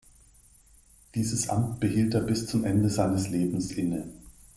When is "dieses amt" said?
1.13-1.79